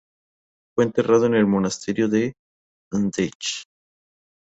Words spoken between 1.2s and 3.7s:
en el monasterio de Andechs.